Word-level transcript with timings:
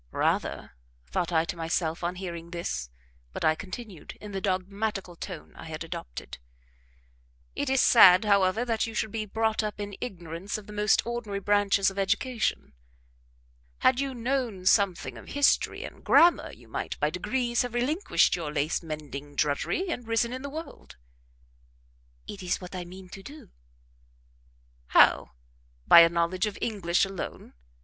"Rather," 0.09 0.71
thought 1.05 1.31
I 1.31 1.45
to 1.45 1.55
myself 1.55 2.03
on 2.03 2.15
hearing 2.15 2.49
this, 2.49 2.89
but 3.33 3.45
I 3.45 3.53
continued, 3.53 4.17
in 4.19 4.31
the 4.31 4.41
dogmatical 4.41 5.15
tone 5.15 5.53
I 5.55 5.65
had 5.65 5.83
adopted: 5.83 6.39
"It 7.55 7.69
is 7.69 7.81
sad, 7.81 8.25
however, 8.25 8.65
that 8.65 8.87
you 8.87 8.95
should 8.95 9.11
be 9.11 9.27
brought 9.27 9.61
up 9.61 9.79
in 9.79 9.95
ignorance 10.01 10.57
of 10.57 10.65
the 10.65 10.73
most 10.73 11.05
ordinary 11.05 11.37
branches 11.39 11.91
of 11.91 11.99
education; 11.99 12.73
had 13.81 13.99
you 13.99 14.15
known 14.15 14.65
something 14.65 15.19
of 15.19 15.27
history 15.33 15.83
and 15.83 16.03
grammar 16.03 16.51
you 16.51 16.67
might, 16.67 16.99
by 16.99 17.11
degrees, 17.11 17.61
have 17.61 17.75
relinquished 17.75 18.35
your 18.35 18.51
lace 18.51 18.81
mending 18.81 19.35
drudgery, 19.35 19.89
and 19.89 20.07
risen 20.07 20.33
in 20.33 20.41
the 20.41 20.49
world." 20.49 20.95
"It 22.25 22.41
is 22.41 22.59
what 22.59 22.73
I 22.75 22.85
mean 22.85 23.07
to 23.09 23.21
do." 23.21 23.51
"How? 24.87 25.33
By 25.87 25.99
a 25.99 26.09
knowledge 26.09 26.47
of 26.47 26.57
English 26.59 27.05
alone? 27.05 27.53